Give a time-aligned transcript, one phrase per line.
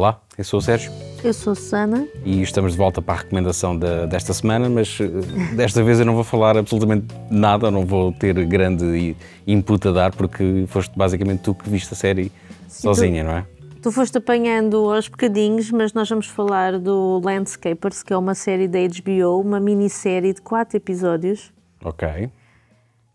[0.00, 0.90] Olá, eu sou o Sérgio
[1.22, 2.08] Eu sou Susana.
[2.24, 5.06] e estamos de volta para a recomendação da- desta semana, mas eh,
[5.54, 9.14] desta vez eu não vou falar absolutamente nada, não vou ter grande
[9.46, 12.32] input a dar, porque foste basicamente tu que viste a série
[12.66, 13.46] sozinha, não é?
[13.82, 18.66] Tu foste apanhando aos bocadinhos, mas nós vamos falar do Landscapers, que é uma série
[18.66, 21.52] da HBO, uma minissérie de quatro episódios.
[21.84, 22.30] Ok.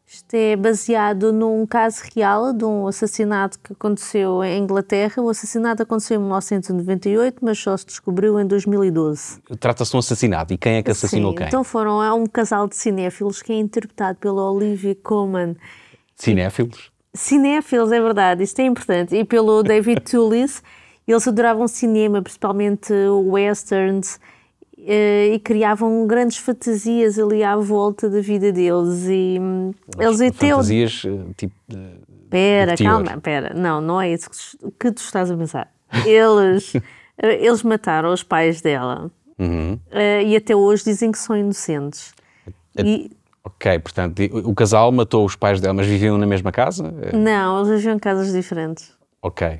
[0.07, 5.21] Isto é baseado num caso real de um assassinato que aconteceu em Inglaterra.
[5.21, 9.41] O assassinato aconteceu em 1998, mas só se descobriu em 2012.
[9.59, 11.47] Trata-se de um assassinato e quem é que assassinou Sim, quem?
[11.47, 15.55] Então foram é um casal de cinéfilos que é interpretado pela Olivia Colman.
[16.15, 16.91] Cinéfilos?
[17.13, 19.15] Cinéfilos, é verdade, isto é importante.
[19.15, 20.61] E pelo David Toulis,
[21.07, 24.19] eles adoravam cinema, principalmente westerns,
[24.87, 29.05] e criavam grandes fantasias ali à volta da vida deles.
[29.07, 30.47] E hum, eles até.
[30.53, 31.55] o- Fantasias eh, tipo.
[31.73, 31.97] eh,
[32.29, 33.53] Pera, calma, pera.
[33.53, 34.29] Não, não é isso
[34.79, 35.71] que tu, estás a pensar.
[36.05, 36.73] Eles,
[37.21, 39.79] eh, eles mataram os pais dela Uhum.
[39.91, 42.13] eh, e até hoje dizem que são inocentes.
[42.77, 43.09] E,
[43.43, 46.91] Ok, portanto, o casal matou os pais dela, mas viviam na mesma casa?
[47.03, 48.91] Eh, não, eles viviam em casas diferentes.
[49.21, 49.59] Ok.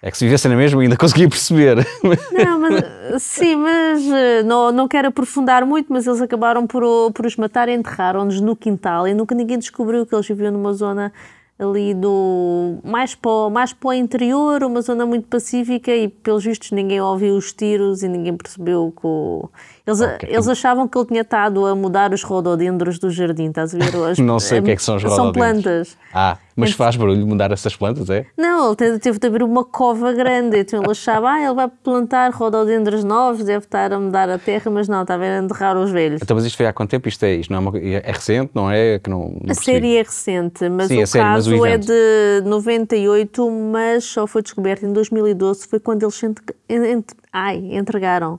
[0.00, 1.84] É que se vivessem na mesma ainda conseguia perceber.
[2.32, 6.82] Não, mas, sim, mas eh, não, não quero aprofundar muito, mas eles acabaram por,
[7.12, 10.72] por os matar e enterraram-nos no quintal e nunca ninguém descobriu que eles viviam numa
[10.72, 11.12] zona
[11.58, 16.44] ali do mais para, o- mais para o interior, uma zona muito pacífica e pelos
[16.44, 19.50] vistos ninguém ouviu os tiros e ninguém percebeu que o...
[19.88, 20.28] Eles, Ok.
[20.30, 23.96] eles achavam que ele tinha estado a mudar os rododendros do jardim, estás a ver?
[24.10, 25.62] As- Não sei o que é que são os São rododendros.
[25.62, 25.96] plantas.
[26.12, 28.26] ah, mas faz barulho mudar essas plantas, é?
[28.36, 32.30] Não, ele teve, de haver uma cova grande, então ele achava, ah, ele vai plantar
[32.32, 36.20] rododendros novos, deve estar a mudar a terra, mas não, estava a enterrar os velhos.
[36.22, 37.08] Então, mas isto foi há quanto tempo?
[37.08, 38.98] Isto é, isto não é, uma, é recente, não é?
[38.98, 41.78] Que não, não A série é recente, mas Sim, o a série, mas o é
[41.78, 47.56] de 98, mas só foi descoberto em 2012, foi quando eles se entre- entre- ai,
[47.72, 48.38] entregaram.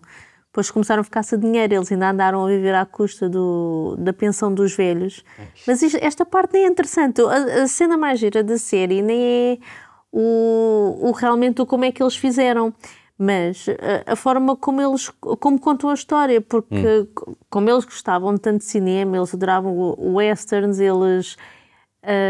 [0.52, 4.11] Depois começaram a ficar sem dinheiro, eles ainda andaram a viver à custa do, da
[4.11, 5.23] pensão dos velhos.
[5.67, 7.21] Mas isto- esta parte nem é interessante.
[7.21, 9.58] A, a cena mais gira da série nem é
[10.11, 12.73] o, o realmente o como é que eles fizeram,
[13.15, 13.67] mas
[14.08, 15.09] a, a forma como eles
[15.39, 17.08] como contam a história, porque Hum.
[17.14, 21.38] co- como eles gostavam tanto de cinema, eles adoravam o- o westerns, eles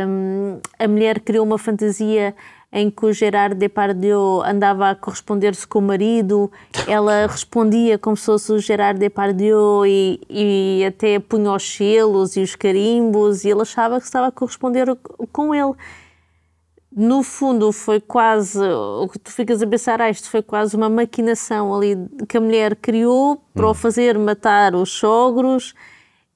[0.08, 2.36] hum, a mulher criou uma fantasia
[2.72, 6.52] em que o Gerard Depardieu andava a corresponder-se com o marido,
[6.88, 12.42] ela respondia como se fosse o Gerard Depardieu e, e até punha os selos e
[12.42, 14.88] os carimbos e ele achava que estava a corresponder
[15.32, 15.74] com ele.
[16.92, 20.90] No fundo, foi quase o que tu ficas a pensar, ah, isto foi quase uma
[20.90, 21.96] maquinação ali
[22.28, 25.74] que a mulher criou para o fazer matar os sogros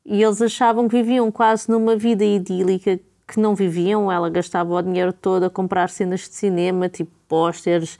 [0.06, 3.00] e eles achavam que viviam quase numa vida idílica
[3.34, 4.12] que não viviam.
[4.12, 7.98] Ela gastava o dinheiro todo a comprar cenas de cinema, tipo pósteres,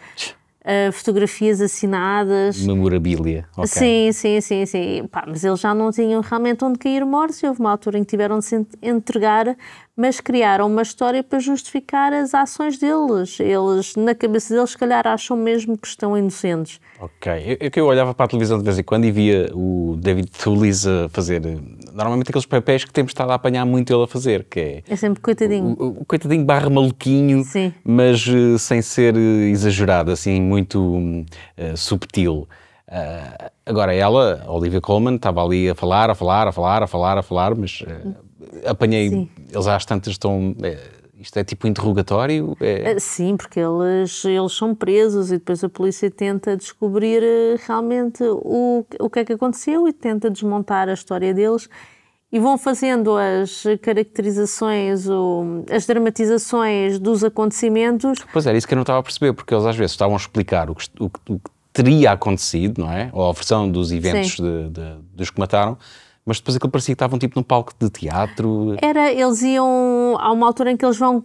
[0.64, 2.66] ah, fotografias assinadas.
[2.66, 3.46] Memorabilia.
[3.58, 3.68] ok.
[3.68, 5.08] Sim, sim, sim, sim.
[5.12, 8.04] Pá, mas eles já não tinham realmente onde cair mortos e houve uma altura em
[8.04, 9.56] que tiveram de se en- entregar,
[9.96, 13.40] mas criaram uma história para justificar as ações deles.
[13.40, 16.80] Eles, na cabeça deles, se calhar acham mesmo que estão inocentes.
[17.00, 17.58] Ok.
[17.60, 20.88] Eu, eu, olhava para a televisão de vez em quando e via o David Toulis
[20.88, 21.58] a fazer eh,
[21.94, 24.96] normalmente aqueles papéis que temos estado a apanhar muito ele a fazer, que é É
[24.96, 25.76] sempre coitadinho.
[25.78, 27.74] o, o coitadinho barra maluquinho, Sim.
[27.84, 31.26] mas eh, sem ser eh, exagerado, assim, muito
[31.56, 32.48] eh, subtil.
[32.90, 36.88] Ah, agora, ela, a Olivia Colman, estava ali a falar, a falar, a falar, a
[36.88, 39.30] falar, a falar, mas eh, apanhei, Sim.
[39.52, 40.56] eles às tantas estão.
[40.62, 40.78] eh,
[41.20, 42.58] isto é tipo interrogatório?
[42.60, 47.24] É, Ah, Sim, porque eles, eles são presos e depois a polícia tenta descobrir
[47.66, 51.70] realmente o, o que é que aconteceu e tenta desmontar a história deles
[52.30, 58.20] e vão fazendo as caracterizações, o, as dramatizações dos acontecimentos.
[58.34, 60.20] Pois era isso que eu não estava a perceber, porque eles às vezes estavam a
[60.20, 63.10] explicar o que, o o que teria acontecido, não é?
[63.12, 65.76] Ou a versão dos eventos de- de- dos que mataram,
[66.26, 68.76] mas depois aquilo parecia que estavam tipo num palco de teatro.
[68.82, 71.22] Era, eles iam, há uma altura em que eles vão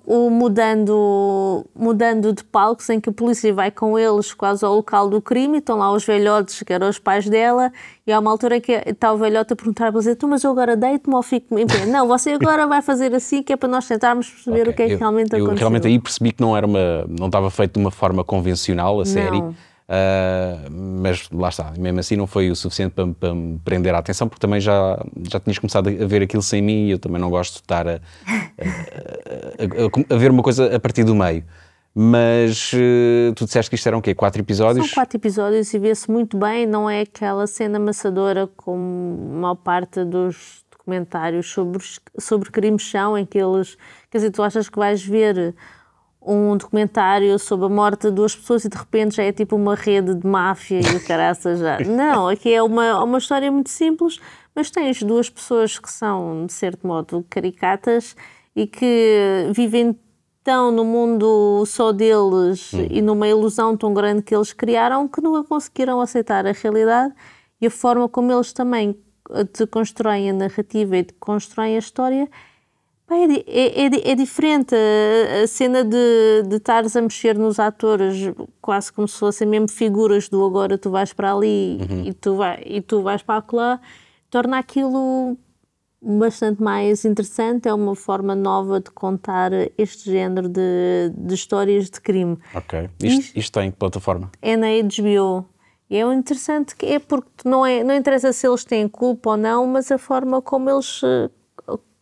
[0.72, 5.20] mudando, mudando de palcos, em que a polícia vai com eles quase ao local do
[5.20, 7.72] crime, estão lá os velhotes, que eram os pais dela,
[8.06, 10.42] e há uma altura em que está o velhote a perguntar para dizer, tu, mas
[10.44, 11.86] eu agora deito-me ou fico em pé?
[11.86, 14.82] Não, você agora vai fazer assim, que é para nós tentarmos perceber Ok, o que
[14.82, 15.58] é que eu- realmente eu, aconteceu.
[15.58, 19.04] realmente aí percebi que não era uma, não estava feito de uma forma convencional a
[19.04, 19.42] série.
[19.90, 23.98] Ah, mas lá está, mesmo assim não foi o suficiente para, para me prender a
[23.98, 27.18] atenção, porque também já, já tinhas começado a ver aquilo sem mim e eu também
[27.20, 27.94] não gosto de estar a, a-
[30.12, 31.42] a- a- ver uma coisa a partir do meio.
[31.94, 34.14] Mas eh, tu disseste que isto eram o quê?
[34.14, 34.86] Quatro episódios?
[34.86, 40.04] São quatro episódios e vê-se muito bem, não é aquela cena amassadora como maior parte
[40.04, 41.82] dos documentários sobre,
[42.18, 43.76] sobre crimes são, em que eles.
[44.10, 45.54] Quer dizer, tu achas que vais ver
[46.28, 49.74] um documentário sobre a morte de duas pessoas e de repente já é tipo uma
[49.74, 51.78] rede de máfia e o caraças já.
[51.88, 54.20] Não, aqui é uma, uma história muito simples,
[54.54, 58.14] mas tens duas pessoas que são, de certo modo, caricatas
[58.54, 59.98] e que vivem
[60.44, 62.86] tão no mundo só deles hum.
[62.90, 67.14] e numa ilusão tão grande que eles criaram que nunca conseguiram aceitar a realidade
[67.60, 68.96] e a forma como eles também
[69.52, 72.28] te constroem a narrativa e te constroem a história
[73.10, 74.74] é, é, é, é, diferente.
[74.74, 79.68] A, a cena de, de estares a mexer nos atores quase como se fossem mesmo
[79.68, 82.04] figuras do agora tu vais para ali uhum.
[82.04, 83.80] e, tu vai, e tu vais para lá
[84.30, 85.36] torna aquilo
[86.00, 87.68] bastante mais interessante.
[87.68, 92.38] É uma forma nova de contar este género de, de histórias de crime.
[92.54, 94.30] Ok, isto, isto, isto tem plataforma?
[94.40, 95.46] é na HBO
[95.90, 99.36] e é interessante que é porque não, é, não interessa se eles têm culpa ou
[99.36, 101.30] não, mas a forma como eles uh,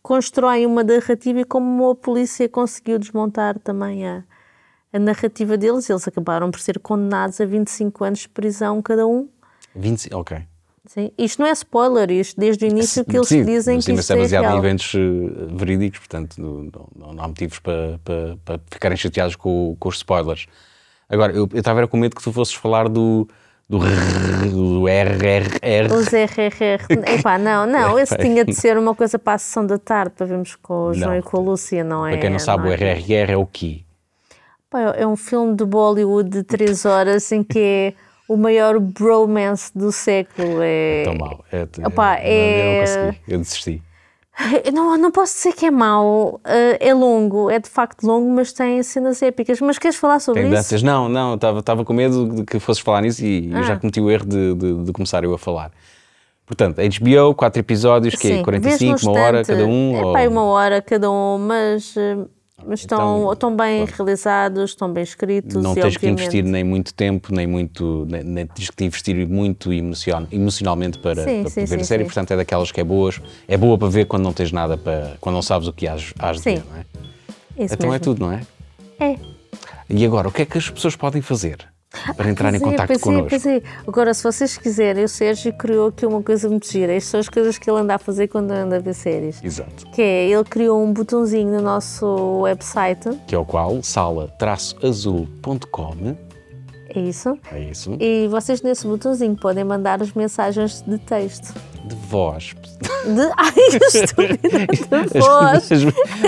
[0.07, 4.23] constroem uma narrativa e como a polícia conseguiu desmontar também a,
[4.93, 5.89] a narrativa deles.
[5.89, 9.27] Eles acabaram por ser condenados a 25 anos de prisão cada um.
[9.75, 10.37] 20, ok.
[10.85, 11.11] Sim.
[11.17, 14.13] Isto não é spoiler, isto desde o início que eles sim, dizem sim, que isto
[14.13, 18.37] é baseado é em eventos uh, verídicos, portanto não, não, não, há motivos para, para,
[18.45, 20.47] para ficarem chateados com, com os spoilers.
[21.09, 23.27] Agora, eu, eu estava com medo que tu fosses falar do,
[23.69, 23.79] do,
[24.49, 25.93] do RRR.
[25.93, 26.85] Os RRR.
[27.19, 30.25] Epá, não, não, esse tinha de ser uma coisa para a sessão da tarde, para
[30.25, 31.17] vermos com o João não.
[31.17, 32.11] e com a Lúcia, não é?
[32.11, 32.75] Para quem não sabe, não é?
[32.75, 33.83] o RRR é o quê?
[34.95, 37.93] é um filme de Bollywood de 3 horas em que é
[38.27, 40.61] o maior bromance do século.
[40.61, 41.45] É, é tão mau.
[41.51, 42.59] É, Epá, é...
[42.59, 43.83] Eu não consegui, eu desisti.
[44.71, 48.53] Não, não posso dizer que é mau, eh, é longo, é de facto longo, mas
[48.53, 49.59] tem cenas épicas.
[49.59, 50.85] Mas queres falar sobre tem isso?
[50.85, 53.57] Não, não, estava com medo de que fosses falar nisso e ah.
[53.57, 55.71] eu já cometi o erro de, de, de, começar eu a falar.
[56.45, 59.97] Portanto, HBO, quatro episódios, que é 45, uma hora cada um?
[59.97, 60.13] É ou...
[60.13, 62.17] pá, uma hora cada um, mas eh,
[62.65, 65.63] mas estão, então, estão bem realizados, estão bem escritos.
[65.63, 65.99] Não tens obviamente...
[65.99, 68.05] que investir nem muito tempo, nem muito.
[68.09, 72.03] Nem, nem tens que investir muito emocionalmente para, sim, para sim, ver sim, a série.
[72.03, 73.21] Portanto, é daquelas que é boas.
[73.47, 75.17] É boa para ver quando não tens nada para.
[75.21, 76.85] quando não sabes o que has, has de ver, não é?
[77.63, 77.93] Isso então mesmo.
[77.93, 78.41] é tudo, não é?
[78.99, 79.17] É.
[79.89, 81.57] E agora, o que é que as pessoas podem fazer?
[82.15, 83.29] Para entrar em contato é, connosco.
[83.29, 83.61] Pois é.
[83.87, 86.93] Agora, se vocês quiserem, o Sérgio criou aqui uma coisa muito gira.
[86.93, 89.43] Estas são as coisas que ele anda a fazer quando anda a ver séries.
[89.43, 89.87] Exato.
[89.91, 93.09] Que é, ele criou um botãozinho no nosso website.
[93.27, 94.35] Que é o qual, sala-azul.com
[96.89, 97.37] É isso.
[97.51, 97.97] É isso.
[97.99, 101.53] E vocês nesse botãozinho podem mandar as mensagens de texto
[101.87, 102.53] de voz.
[103.07, 103.21] De...
[103.37, 103.53] Ai,
[103.93, 104.67] estúpida,
[105.13, 105.69] de voz.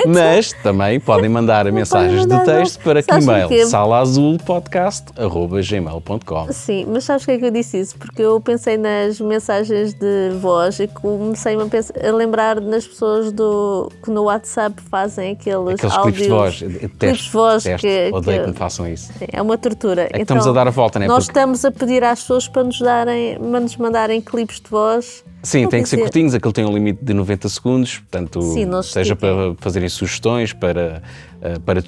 [0.08, 3.68] Mas também podem mandar mensagens mandar, de texto para que e-mail?
[3.68, 7.96] salaazulpodcast.gmail.com Sim, mas sabes que é que eu disse isso?
[7.98, 13.32] Porque eu pensei nas mensagens de voz e comecei a, pensar, a lembrar nas pessoas
[13.32, 16.04] do, que no WhatsApp fazem aqueles, aqueles áudios.
[16.04, 16.58] clipes de voz.
[16.60, 17.64] Clipes de voz.
[17.64, 17.88] Teste.
[17.88, 19.12] Que, Odeio que, me façam isso.
[19.32, 20.04] É uma tortura.
[20.04, 21.08] É que então, estamos a dar a volta, não é?
[21.08, 21.40] Nós Porque...
[21.40, 25.68] estamos a pedir às pessoas para nos, darem, para nos mandarem clipes de voz Sim,
[25.68, 29.56] tem que ser curtinhos, aquele tem um limite de 90 segundos, portanto, Sim, seja para
[29.58, 31.02] fazerem sugestões, para,
[31.42, 31.82] eh, para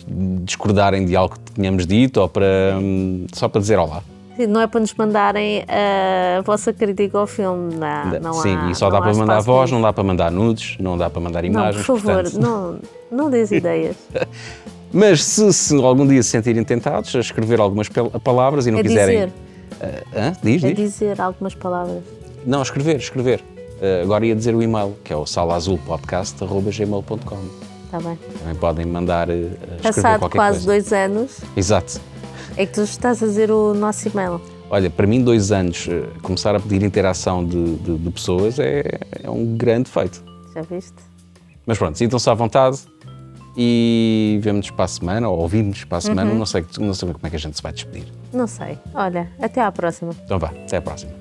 [0.45, 4.03] discordarem de algo que tínhamos dito ou para hum, só para dizer olá.
[4.37, 8.71] Sim, não é para nos mandarem a vossa crítica ao filme, não, não Sim, há,
[8.71, 11.43] e só dá para mandar voz, não dá para mandar nudes, não dá para mandar
[11.43, 11.75] imagens.
[11.75, 12.41] Não, por favor, portanto...
[12.41, 12.79] não,
[13.11, 13.97] não dês ideias.
[14.93, 17.89] Mas se, se, algum dia se sentirem tentados a escrever algumas
[18.23, 19.15] palavras e não é quiserem.
[19.15, 19.29] Dizer.
[19.81, 20.77] Uh, diz, é diz.
[20.77, 22.03] dizer algumas palavras.
[22.45, 23.41] Não, escrever, escrever.
[23.81, 27.37] Uh, agora ia dizer o e-mail, que é o salazulpodcast.gmail.com.
[27.85, 28.17] Está bem.
[28.39, 30.65] Também podem mandar uh, Passado quase coisa.
[30.65, 31.39] dois anos.
[31.57, 31.99] Exato.
[32.55, 34.39] É que tu estás a dizer o nosso e-mail.
[34.69, 38.99] Olha, para mim, dois anos, uh, começar a pedir interação de, de, de pessoas é,
[39.23, 40.23] é, um grande feito.
[40.53, 40.93] Já viste?
[41.65, 42.79] Mas pronto, sintam-se à vontade
[43.57, 46.31] e vemos-nos para a semana, ou ouvimos para a semana.
[46.31, 46.39] Uhum.
[46.39, 48.05] Não, sei, não sei como é que a gente se vai despedir.
[48.31, 48.77] Não sei.
[48.93, 50.11] Olha, até à próxima.
[50.23, 51.11] Então vá, até à próxima.